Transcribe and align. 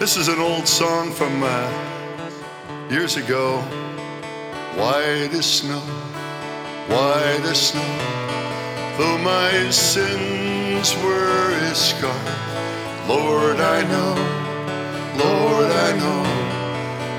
This 0.00 0.16
is 0.16 0.26
an 0.26 0.40
old 0.40 0.66
song 0.66 1.12
from 1.12 1.44
uh, 1.44 1.70
years 2.90 3.16
ago. 3.16 3.60
White 4.74 5.30
as 5.32 5.46
snow, 5.46 5.78
white 6.88 7.44
as 7.44 7.68
snow. 7.68 7.94
Though 8.98 9.18
my 9.18 9.70
sins 9.70 10.96
were 10.96 11.52
as 11.70 11.90
scarlet, 11.90 13.08
Lord, 13.08 13.60
I 13.60 13.82
know, 13.92 14.14
Lord, 15.24 15.70
I 15.70 15.96
know 15.96 16.22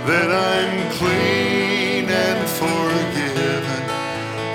that 0.05 0.29
I'm 0.29 0.92
clean 0.97 2.10
and 2.10 2.50
forgiven 2.60 3.64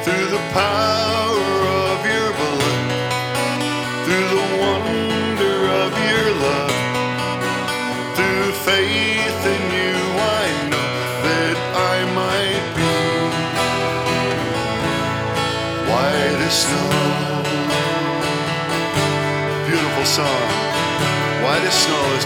through 0.05 0.27
the 0.27 0.45
power 0.53 1.57
of 1.89 2.05
your 2.05 2.33
blood, 2.37 2.85
through 4.05 4.29
the 4.29 4.61
wonder 4.61 5.10
through 8.21 8.53
faith 8.53 9.41
in 9.55 9.63
you. 9.79 9.97
I 10.41 10.45
know 10.71 10.91
that 11.27 11.57
I 11.93 11.97
might 12.21 12.65
be 12.77 12.95
white 15.91 16.41
as 16.49 16.57
snow. 16.65 16.91
Beautiful 19.69 20.07
song. 20.19 20.51
White 21.45 21.65
as 21.71 21.77
snow 21.85 22.05
it. 22.17 22.25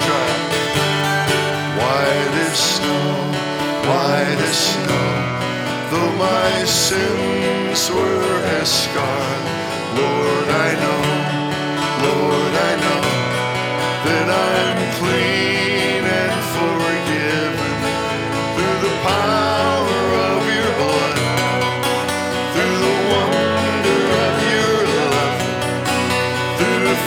White 1.82 2.36
as 2.46 2.58
snow, 2.74 3.06
white 3.88 4.40
as 4.50 4.58
snow. 4.70 5.08
Though 5.90 6.12
my 6.28 6.64
sins 6.64 7.80
were 7.90 8.40
as 8.60 8.70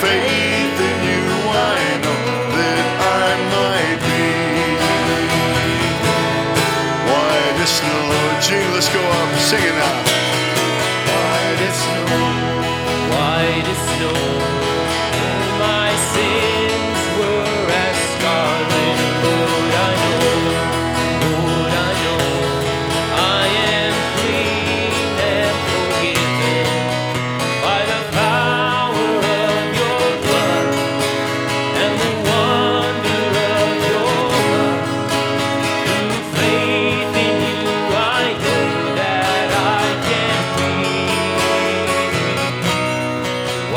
faith 0.02 0.78
in 0.90 0.98
you. 1.10 1.24
I 1.50 1.80
know 2.04 2.24
that 2.58 2.86
I 3.22 3.28
might 3.54 4.00
be 4.08 4.26
white 7.10 7.58
as 7.66 7.72
snow. 7.78 8.04
Gene, 8.46 8.72
let's 8.76 8.90
go 8.94 9.02
up 9.02 9.30
and 9.34 9.42
sing 9.50 9.64
it 9.64 9.76
now. 9.76 9.98
White 11.10 11.62
as 11.70 11.78
snow, 11.82 12.57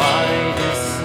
White 0.00 0.60
as 0.72 0.99